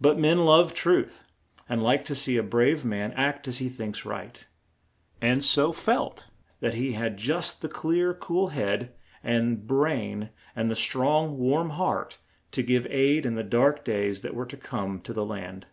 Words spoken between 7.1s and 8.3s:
just the clear,